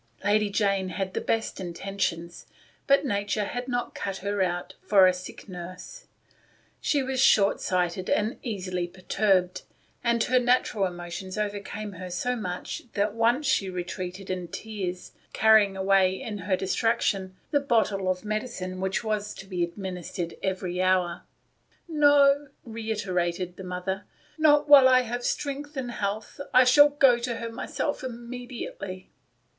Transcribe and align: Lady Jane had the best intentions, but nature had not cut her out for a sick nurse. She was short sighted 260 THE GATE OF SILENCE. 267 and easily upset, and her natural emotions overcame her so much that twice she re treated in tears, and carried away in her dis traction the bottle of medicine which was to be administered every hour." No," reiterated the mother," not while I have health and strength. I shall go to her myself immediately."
Lady 0.25 0.49
Jane 0.49 0.89
had 0.89 1.13
the 1.13 1.21
best 1.21 1.59
intentions, 1.59 2.47
but 2.87 3.05
nature 3.05 3.43
had 3.45 3.67
not 3.67 3.93
cut 3.93 4.17
her 4.17 4.41
out 4.41 4.73
for 4.81 5.05
a 5.05 5.13
sick 5.13 5.47
nurse. 5.47 6.07
She 6.79 7.03
was 7.03 7.19
short 7.21 7.61
sighted 7.61 8.07
260 8.07 8.09
THE 8.09 8.41
GATE 8.41 8.57
OF 8.57 9.11
SILENCE. 9.11 9.63
267 10.01 10.09
and 10.09 10.17
easily 10.17 10.17
upset, 10.17 10.21
and 10.23 10.23
her 10.23 10.39
natural 10.39 10.85
emotions 10.87 11.37
overcame 11.37 11.91
her 11.99 12.09
so 12.09 12.35
much 12.35 12.81
that 12.93 13.11
twice 13.11 13.45
she 13.45 13.69
re 13.69 13.83
treated 13.83 14.31
in 14.31 14.47
tears, 14.47 15.11
and 15.23 15.33
carried 15.33 15.75
away 15.75 16.19
in 16.19 16.39
her 16.49 16.55
dis 16.57 16.73
traction 16.73 17.35
the 17.51 17.59
bottle 17.59 18.09
of 18.09 18.25
medicine 18.25 18.79
which 18.81 19.03
was 19.03 19.35
to 19.35 19.45
be 19.45 19.63
administered 19.63 20.35
every 20.41 20.81
hour." 20.81 21.21
No," 21.87 22.47
reiterated 22.63 23.55
the 23.55 23.63
mother," 23.63 24.05
not 24.39 24.67
while 24.67 24.87
I 24.87 25.01
have 25.01 25.21
health 25.23 25.77
and 25.77 25.93
strength. 25.93 26.39
I 26.55 26.63
shall 26.63 26.89
go 26.89 27.19
to 27.19 27.35
her 27.35 27.51
myself 27.51 28.03
immediately." 28.03 29.11